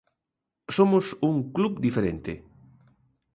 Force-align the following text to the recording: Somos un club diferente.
Somos 0.77 1.05
un 1.29 1.35
club 1.55 1.73
diferente. 1.87 2.33